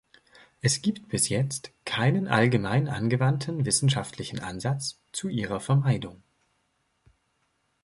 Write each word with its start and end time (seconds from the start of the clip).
Es 0.61 0.81
gibt 0.81 1.09
bis 1.09 1.29
jetzt 1.29 1.73
keinen 1.85 2.27
allgemein 2.27 2.87
angewandten 2.87 3.65
wissenschaftlichen 3.65 4.39
Ansatz 4.39 4.99
zu 5.11 5.27
ihrer 5.27 5.59
Vermeidung. 5.59 6.23